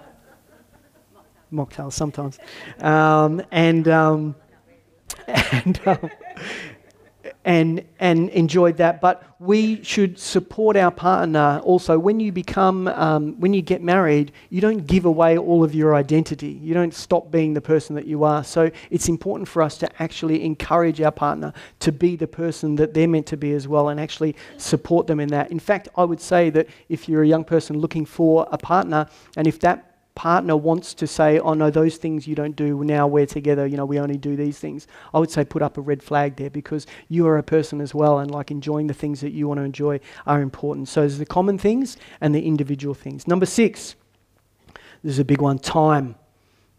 [1.51, 2.39] mocktails sometimes.
[2.79, 4.35] Um, and, um,
[5.27, 6.09] and, um,
[7.49, 9.01] and, and enjoyed that.
[9.01, 11.97] But we should support our partner also.
[11.97, 15.95] When you become, um, when you get married, you don't give away all of your
[15.95, 16.59] identity.
[16.61, 18.43] You don't stop being the person that you are.
[18.43, 22.93] So it's important for us to actually encourage our partner to be the person that
[22.93, 25.49] they're meant to be as well and actually support them in that.
[25.49, 29.07] In fact, I would say that if you're a young person looking for a partner,
[29.37, 29.88] and if that
[30.19, 33.77] partner wants to say, oh no, those things you don't do, now we're together, you
[33.77, 36.49] know, we only do these things, I would say put up a red flag there
[36.49, 39.59] because you are a person as well and like enjoying the things that you want
[39.59, 40.89] to enjoy are important.
[40.89, 43.29] So there's the common things and the individual things.
[43.29, 43.95] Number six,
[45.05, 46.15] this is a big one time.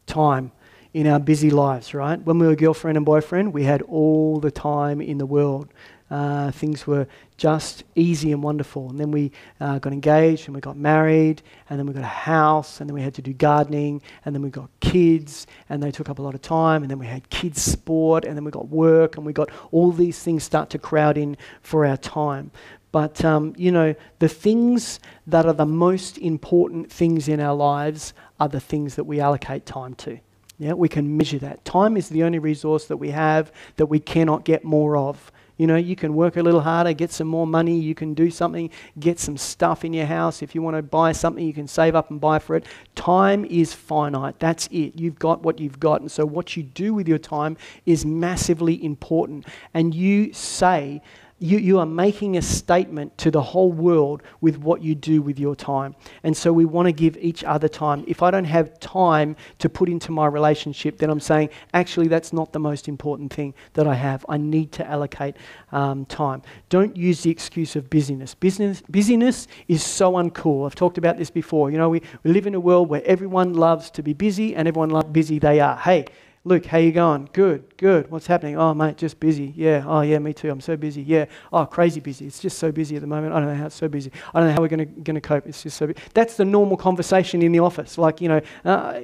[0.07, 0.53] Time
[0.93, 2.21] in our busy lives, right?
[2.23, 5.73] When we were girlfriend and boyfriend, we had all the time in the world.
[6.11, 8.91] Uh, things were just easy and wonderful.
[8.91, 12.07] And then we uh, got engaged and we got married, and then we got a
[12.07, 15.91] house, and then we had to do gardening, and then we got kids, and they
[15.91, 18.51] took up a lot of time, and then we had kids' sport, and then we
[18.51, 22.51] got work, and we got all these things start to crowd in for our time.
[22.93, 28.15] But, um, you know, the things that are the most important things in our lives
[28.41, 30.19] are the things that we allocate time to.
[30.59, 31.65] Yeah, we can measure that.
[31.65, 35.31] Time is the only resource that we have that we cannot get more of.
[35.61, 38.31] You know, you can work a little harder, get some more money, you can do
[38.31, 40.41] something, get some stuff in your house.
[40.41, 42.65] If you want to buy something, you can save up and buy for it.
[42.95, 44.39] Time is finite.
[44.39, 44.99] That's it.
[44.99, 46.01] You've got what you've got.
[46.01, 49.45] And so, what you do with your time is massively important.
[49.75, 51.03] And you say,
[51.41, 55.39] you, you are making a statement to the whole world with what you do with
[55.39, 55.97] your time.
[56.23, 58.05] And so we want to give each other time.
[58.07, 62.35] If I don't have time to put into my relationship, then I'm saying, actually, that's
[62.35, 64.25] not the most important thing that I have.
[64.29, 65.37] I need to allocate
[65.73, 66.43] um, time.
[66.69, 68.35] Don't use the excuse of busyness.
[68.35, 70.67] Business, busyness is so uncool.
[70.67, 71.71] I've talked about this before.
[71.71, 74.69] You know, we, we live in a world where everyone loves to be busy and
[74.69, 75.79] everyone loves busy they are.
[75.79, 76.05] Hey,
[76.45, 77.29] Luke, how you going?
[77.35, 78.11] Good, good.
[78.11, 78.57] What's happening?
[78.57, 79.53] Oh, mate, just busy.
[79.55, 79.85] Yeah.
[79.87, 80.51] Oh, yeah, me too.
[80.51, 81.03] I'm so busy.
[81.03, 81.27] Yeah.
[81.53, 82.27] Oh, crazy busy.
[82.27, 83.35] It's just so busy at the moment.
[83.35, 84.11] I don't know how it's so busy.
[84.33, 85.47] I don't know how we're going to cope.
[85.47, 85.93] It's just so.
[86.15, 87.99] That's the normal conversation in the office.
[87.99, 89.01] Like, you know, uh,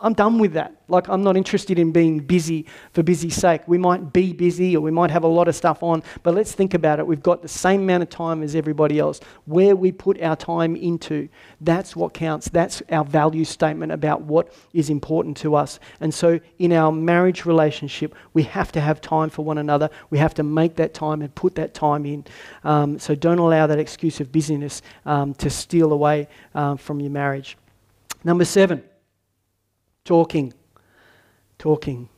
[0.00, 0.74] I'm done with that.
[0.88, 3.66] Like, I'm not interested in being busy for busy's sake.
[3.66, 6.52] We might be busy or we might have a lot of stuff on, but let's
[6.52, 7.06] think about it.
[7.06, 9.20] We've got the same amount of time as everybody else.
[9.44, 11.28] Where we put our time into,
[11.60, 12.48] that's what counts.
[12.48, 15.78] That's our value statement about what is important to us.
[16.00, 19.90] And so, in our marriage relationship, we have to have time for one another.
[20.08, 22.24] We have to make that time and put that time in.
[22.62, 27.10] Um, so, don't allow that excuse of busyness um, to steal away um, from your
[27.10, 27.58] marriage.
[28.24, 28.82] Number seven
[30.04, 30.52] talking,
[31.56, 32.10] talking.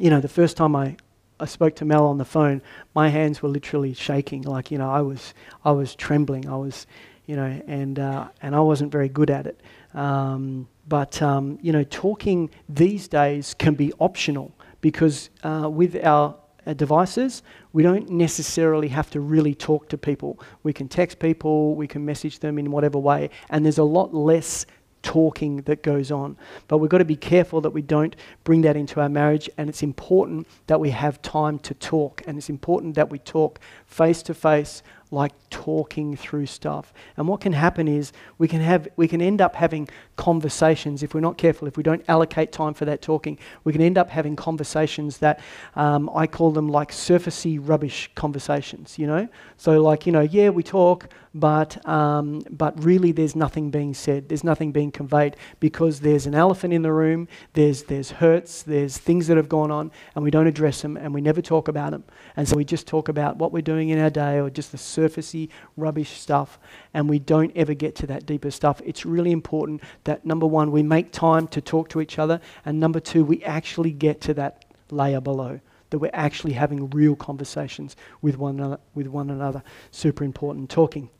[0.00, 0.96] You know, the first time I,
[1.38, 2.60] I spoke to Mel on the phone,
[2.92, 4.42] my hands were literally shaking.
[4.42, 5.32] Like, you know, I was,
[5.64, 6.48] I was trembling.
[6.48, 6.88] I was,
[7.26, 9.60] you know, and, uh, and I wasn't very good at it.
[9.94, 16.34] Um, but, um, you know, talking these days can be optional because uh, with our
[16.74, 20.40] devices, we don't necessarily have to really talk to people.
[20.64, 24.12] We can text people, we can message them in whatever way, and there's a lot
[24.12, 24.66] less
[25.02, 26.36] talking that goes on.
[26.68, 29.68] But we've got to be careful that we don't bring that into our marriage, and
[29.68, 34.22] it's important that we have time to talk, and it's important that we talk face
[34.24, 36.92] to face like talking through stuff.
[37.16, 41.14] And what can happen is we can have we can end up having conversations if
[41.14, 41.68] we're not careful.
[41.68, 45.40] If we don't allocate time for that talking, we can end up having conversations that
[45.76, 48.98] um, I call them like surfacey rubbish conversations.
[48.98, 53.70] You know, so like you know, yeah, we talk, but um, but really there's nothing
[53.70, 54.28] being said.
[54.28, 57.28] There's nothing being conveyed because there's an elephant in the room.
[57.52, 58.62] There's there's hurts.
[58.62, 61.68] There's things that have gone on, and we don't address them, and we never talk
[61.68, 62.04] about them.
[62.36, 64.78] And so we just talk about what we're doing in our day or just the
[65.02, 66.58] surfacey rubbish stuff,
[66.94, 68.80] and we don't ever get to that deeper stuff.
[68.84, 72.78] It's really important that number one, we make time to talk to each other, and
[72.78, 75.60] number two, we actually get to that layer below.
[75.90, 78.78] That we're actually having real conversations with one another.
[78.94, 79.62] With one another.
[79.90, 80.70] Super important.
[80.70, 81.10] Talking.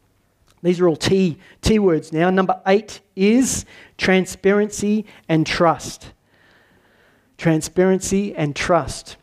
[0.62, 2.30] These are all T, T words now.
[2.30, 3.66] Number eight is
[3.98, 6.12] transparency and trust.
[7.36, 9.16] Transparency and trust.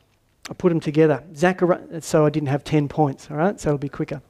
[0.50, 1.24] I put them together.
[1.36, 3.60] Zachariah, so I didn't have 10 points, all right?
[3.60, 4.22] So it'll be quicker.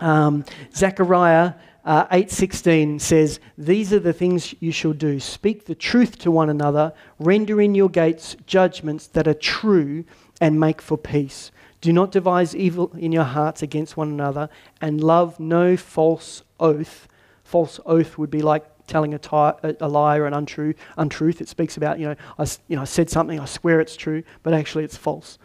[0.00, 6.18] Um, Zechariah uh, 8:16 says, "These are the things you shall do: speak the truth
[6.18, 10.04] to one another, render in your gates judgments that are true,
[10.40, 11.50] and make for peace.
[11.80, 17.08] Do not devise evil in your hearts against one another, and love no false oath.
[17.44, 21.40] False oath would be like telling a, lie or an untrue untruth.
[21.40, 24.22] It speaks about you know I you know I said something, I swear it's true,
[24.42, 25.38] but actually it's false.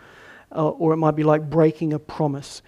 [0.51, 2.61] Uh, or it might be like breaking a promise."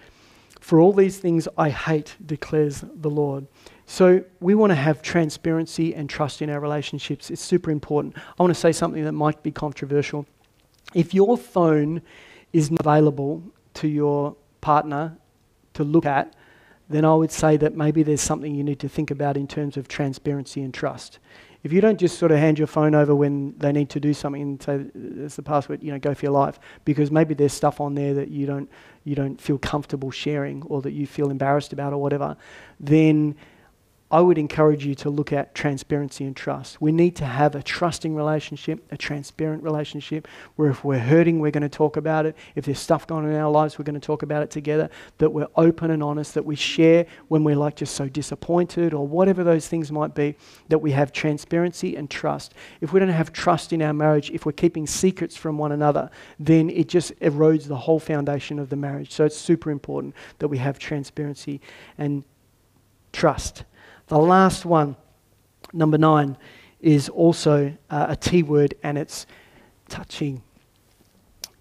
[0.68, 3.46] For all these things I hate, declares the Lord.
[3.86, 7.30] So we want to have transparency and trust in our relationships.
[7.30, 8.18] It's super important.
[8.18, 10.26] I want to say something that might be controversial.
[10.92, 12.02] If your phone
[12.52, 13.42] is not available
[13.80, 15.16] to your partner
[15.72, 16.34] to look at,
[16.90, 19.78] then I would say that maybe there's something you need to think about in terms
[19.78, 21.18] of transparency and trust.
[21.64, 24.14] If you don't just sort of hand your phone over when they need to do
[24.14, 27.52] something and say, "It's the password," you know, go for your life, because maybe there's
[27.52, 28.68] stuff on there that you don't
[29.04, 32.36] you don't feel comfortable sharing or that you feel embarrassed about or whatever,
[32.78, 33.34] then
[34.10, 36.80] I would encourage you to look at transparency and trust.
[36.80, 41.50] We need to have a trusting relationship, a transparent relationship, where if we're hurting, we're
[41.50, 42.34] going to talk about it.
[42.54, 44.88] If there's stuff going on in our lives, we're going to talk about it together.
[45.18, 49.06] That we're open and honest, that we share when we're like just so disappointed or
[49.06, 50.36] whatever those things might be,
[50.70, 52.54] that we have transparency and trust.
[52.80, 56.10] If we don't have trust in our marriage, if we're keeping secrets from one another,
[56.38, 59.12] then it just erodes the whole foundation of the marriage.
[59.12, 61.60] So it's super important that we have transparency
[61.98, 62.24] and
[63.12, 63.64] trust.
[64.08, 64.96] The last one,
[65.72, 66.36] number nine,
[66.80, 69.26] is also uh, a T word and it's
[69.88, 70.42] touching.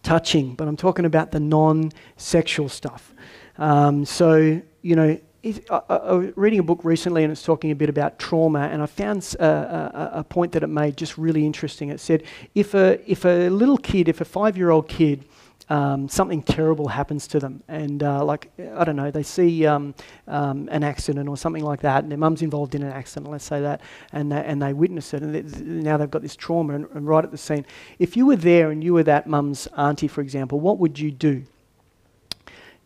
[0.01, 3.13] Touching, but I'm talking about the non sexual stuff.
[3.57, 7.75] Um, so, you know, I, I, was reading a book recently and it's talking a
[7.75, 11.45] bit about trauma, and I found a, a, a, point that it made just really
[11.45, 11.89] interesting.
[11.89, 12.23] It said
[12.55, 15.25] if a, if a little kid, if a five year old kid
[15.69, 19.93] um, something terrible happens to them, and uh, like I don't know, they see um,
[20.27, 23.43] um, an accident or something like that, and their mum's involved in an accident, let's
[23.43, 23.81] say that,
[24.13, 27.05] and they, and they witness it, and they, now they've got this trauma, and, and
[27.05, 27.65] right at the scene,
[27.99, 31.11] if you were there and you were that mum's auntie, for example, what would you
[31.11, 31.43] do?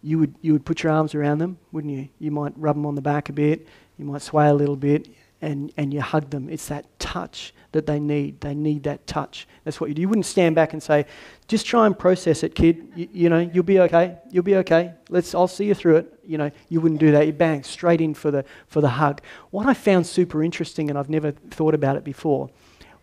[0.02, 2.10] You would you would put your arms around them, wouldn't you?
[2.17, 3.67] You might rub them on the back a bit,
[4.00, 5.08] you might sway a little bit,
[5.41, 6.49] and, and you hug them.
[6.49, 8.41] It's that touch that they need.
[8.41, 9.47] They need that touch.
[9.63, 10.01] That's what you do.
[10.01, 11.06] You wouldn't stand back and say,
[11.47, 12.88] just try and process it, kid.
[12.95, 14.17] You, you, know, you'll be okay.
[14.30, 14.93] You'll be okay.
[15.10, 16.19] Let's, I'll see you through it.
[16.25, 17.25] You know, you wouldn't do that.
[17.25, 19.21] You bang straight in for the, for the hug.
[19.49, 22.49] What I found super interesting, and I've never thought about it before,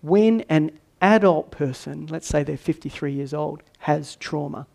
[0.00, 4.66] when an adult person, let's say they're 53 years old, has trauma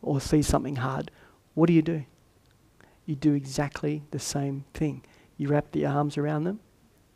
[0.00, 1.10] or sees something hard,
[1.54, 2.04] what do you do?
[3.04, 5.02] You do exactly the same thing.
[5.42, 6.60] You wrap the arms around them.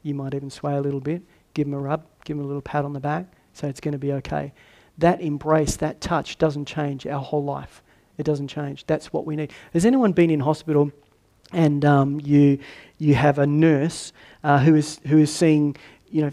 [0.03, 1.23] You might even sway a little bit.
[1.55, 2.05] Give them a rub.
[2.25, 3.27] Give them a little pat on the back.
[3.53, 4.53] Say it's going to be okay.
[4.99, 7.85] That embrace, that touch doesn't change our whole life.
[8.19, 8.85] It doesn't change.
[8.87, 9.53] That's what we need.
[9.73, 10.91] Has anyone been in hospital
[11.53, 12.59] and um, you,
[12.99, 14.13] you have a nurse
[14.43, 15.77] uh, who, is, who is seeing
[16.11, 16.33] you know,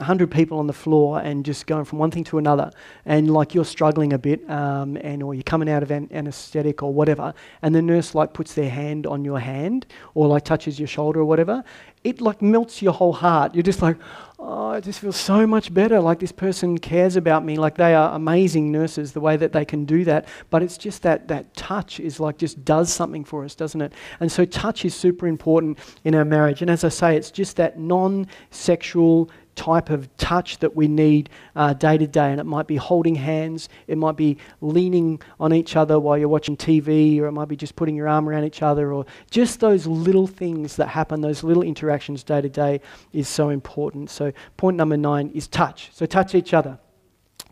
[0.00, 2.70] 100 people on the floor and just going from one thing to another.
[3.04, 6.82] And like you're struggling a bit um, and or you're coming out of an anesthetic
[6.82, 10.78] or whatever and the nurse like puts their hand on your hand or like touches
[10.78, 11.64] your shoulder or whatever
[12.02, 13.54] it like melts your whole heart.
[13.54, 13.96] You're just like
[14.38, 16.00] oh it just feels so much better.
[16.00, 17.56] Like this person cares about me.
[17.56, 20.26] Like they are amazing nurses the way that they can do that.
[20.48, 23.92] But it's just that that touch is like just does something for us doesn't it?
[24.20, 26.62] And so touch is super important in our marriage.
[26.62, 29.30] And as i say it's just that non-sexual
[29.60, 32.30] type of touch that we need uh, day to day.
[32.30, 36.28] And it might be holding hands, it might be leaning on each other while you're
[36.28, 39.60] watching TV, or it might be just putting your arm around each other, or just
[39.60, 42.80] those little things that happen, those little interactions day to day
[43.12, 44.08] is so important.
[44.08, 45.90] So, point number nine is touch.
[45.92, 46.78] So, touch each other.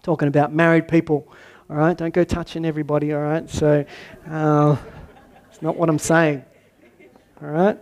[0.02, 1.30] Talking about married people,
[1.68, 1.94] all right?
[1.94, 3.50] Don't go touching everybody, all right?
[3.50, 3.84] So,
[4.30, 4.76] uh,
[5.50, 6.44] It's not what I'm saying.
[7.42, 7.78] All right?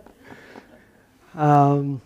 [1.35, 2.01] Um,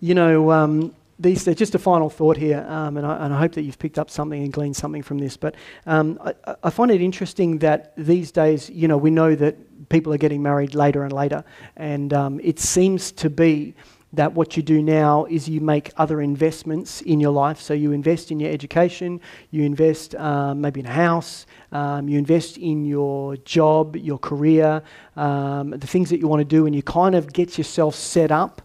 [0.00, 3.38] you know, um, these days, just a final thought here, um, and, I, and, I,
[3.38, 5.36] hope that you've picked up something and gleaned something from this.
[5.36, 5.54] But
[5.86, 10.12] um, I, I, find it interesting that these days, you know, we know that people
[10.12, 11.42] are getting married later and later,
[11.76, 13.74] and um, it seems to be
[14.12, 17.60] that what you do now is you make other investments in your life.
[17.60, 22.18] So you invest in your education, you invest um, maybe in a house, um, you
[22.18, 24.82] invest in your job, your career,
[25.16, 28.30] um, the things that you want to do, and you kind of get yourself set
[28.30, 28.62] up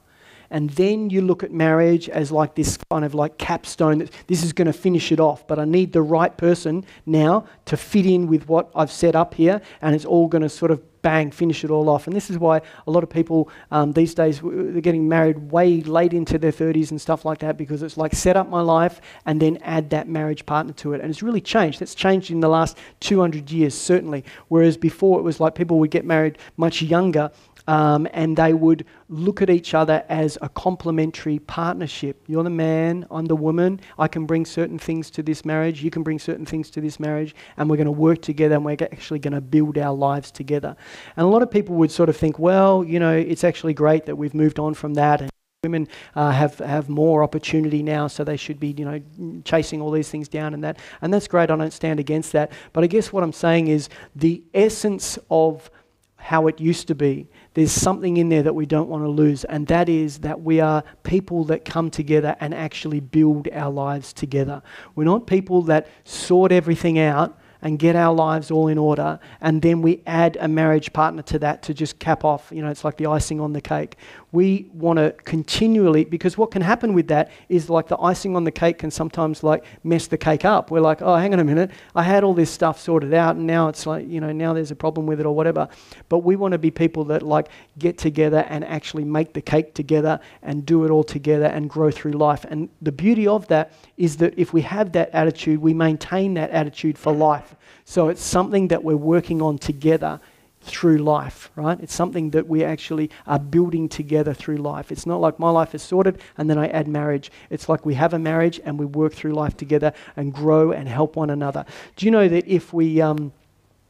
[0.52, 4.44] and then you look at marriage as like this kind of like capstone that this
[4.44, 5.48] is going to finish it off.
[5.48, 9.34] But i need the right person now to fit in with what i've set up
[9.34, 12.08] here and it's all going to sort of bang finish it all off.
[12.08, 15.82] And this is why a lot of people um, these days they're getting married way
[15.82, 19.02] late into their 30s and stuff like that because it's like set up my life
[19.26, 21.02] and then add that marriage partner to it.
[21.02, 21.82] And it's really changed.
[21.82, 24.24] It's changed in the last 200 years certainly.
[24.48, 27.32] Whereas before it was like people would get married much younger
[27.68, 32.24] um, and they would look at each other as a complementary partnership.
[32.28, 33.80] You're the man, I'm the woman.
[34.00, 37.00] I can bring certain things to this marriage, you can bring certain things to this
[37.00, 40.32] marriage, and we're going to work together and we're actually going to build our lives
[40.32, 40.76] together.
[41.16, 44.06] And a lot of people would sort of think, well, you know, it's actually great
[44.06, 45.22] that we've moved on from that.
[45.22, 45.32] And
[45.64, 49.00] women uh, have have more opportunity now, so they should be you know
[49.46, 51.52] chasing all these things down and that, and that's great.
[51.52, 55.70] I don't stand against that, but I guess what I'm saying is the essence of
[56.16, 59.44] how it used to be there's something in there that we don't want to lose,
[59.44, 64.14] and that is that we are people that come together and actually build our lives
[64.14, 64.62] together.
[64.96, 69.62] We're not people that sort everything out and get our lives all in order, and
[69.62, 72.52] then we add a marriage partner to that to just cap off.
[72.52, 73.98] You know, it's like the icing on the cake.
[74.34, 78.46] We want to continually, because what can happen with that is like the icing on
[78.46, 80.72] the cake can sometimes like mess the cake up.
[80.72, 83.46] We're like, oh, hang on a minute, I had all this stuff sorted out, and
[83.46, 85.68] now it's like, you know, now there's a problem with it or whatever.
[86.08, 89.74] But we want to be people that like get together and actually make the cake
[89.74, 92.46] together and do it all together and grow through life.
[92.46, 96.52] And the beauty of that is that if we have that attitude, we maintain that
[96.52, 97.56] attitude for life.
[97.84, 100.22] So it's something that we're working on together
[100.62, 101.80] through life, right?
[101.82, 104.92] It's something that we actually are building together through life.
[104.92, 107.32] It's not like my life is sorted and then I add marriage.
[107.50, 110.88] It's like we have a marriage and we work through life together and grow and
[110.88, 111.66] help one another.
[111.96, 113.34] Do you know that if we, um,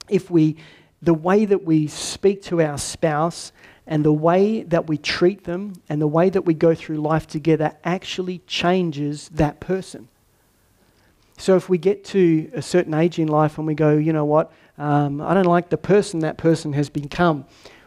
[0.09, 0.55] if we,
[1.01, 3.51] the way that we speak to our spouse
[3.85, 7.27] and the way that we treat them and the way that we go through life
[7.27, 10.07] together actually changes that person.
[11.37, 14.25] So if we get to a certain age in life and we go, you know
[14.25, 17.45] what, um, I don't like the person that person has become.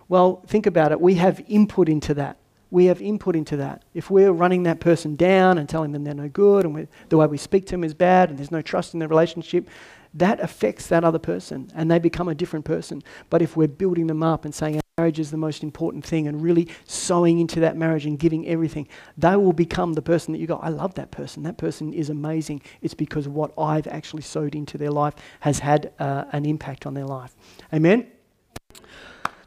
[0.08, 1.00] Well, think about it.
[1.00, 2.36] We have input into that.
[2.70, 3.84] We have input into that.
[3.94, 7.26] If we're running that person down and telling them they're no good and the way
[7.26, 9.68] we speak to them is bad and there's no trust in the relationship,
[10.14, 13.02] that affects that other person and they become a different person.
[13.28, 16.40] But if we're building them up and saying, marriage is the most important thing and
[16.40, 18.86] really sowing into that marriage and giving everything,
[19.18, 21.42] they will become the person that you go, I love that person.
[21.42, 22.62] That person is amazing.
[22.80, 26.94] It's because what I've actually sowed into their life has had uh, an impact on
[26.94, 27.34] their life.
[27.72, 28.06] Amen?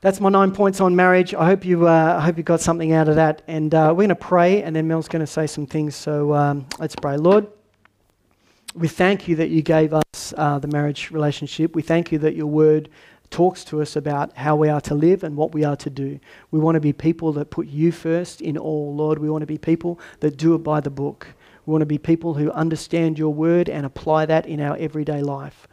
[0.01, 1.33] That's my nine points on marriage.
[1.33, 3.41] I hope you, uh, I hope you got something out of that.
[3.47, 5.95] And uh, we're going to pray, and then Mel's going to say some things.
[5.95, 7.15] So um, let's pray.
[7.15, 7.47] Lord,
[8.75, 11.73] we thank you that you gave us uh, the marriage relationship.
[11.73, 12.89] We thank you that your word
[13.29, 16.19] talks to us about how we are to live and what we are to do.
[16.51, 19.19] We want to be people that put you first in all, Lord.
[19.19, 21.27] We want to be people that do it by the book.
[21.65, 25.21] We want to be people who understand your word and apply that in our everyday
[25.21, 25.67] life.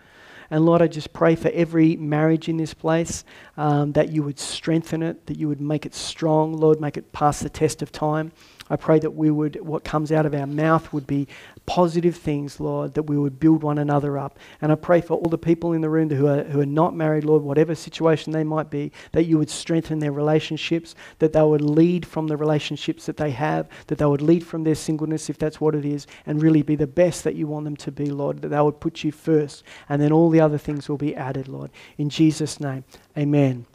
[0.51, 3.25] And Lord, I just pray for every marriage in this place
[3.57, 7.13] um, that you would strengthen it, that you would make it strong, Lord, make it
[7.13, 8.33] pass the test of time.
[8.71, 11.29] I pray that we would, what comes out of our mouth would be
[11.67, 14.39] positive things, Lord, that we would build one another up.
[14.61, 16.95] And I pray for all the people in the room who are, who are not
[16.95, 21.43] married, Lord, whatever situation they might be, that you would strengthen their relationships, that they
[21.43, 25.31] would lead from the relationships that they have, that they would lead from their singleness,
[25.31, 27.93] if that's what it is, and really be the best that you want them to
[27.93, 30.99] be, Lord, that they would put you first, and then all the other things will
[30.99, 31.71] be added, Lord.
[31.99, 32.85] In Jesus' name,
[33.17, 33.67] amen.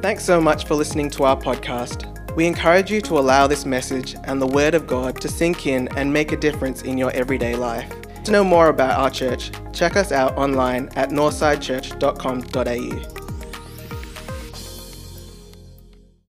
[0.00, 2.21] Thanks so much for listening to our podcast.
[2.34, 5.86] We encourage you to allow this message and the Word of God to sink in
[5.96, 7.92] and make a difference in your everyday life.
[8.24, 13.21] To know more about our church, check us out online at northsidechurch.com.au.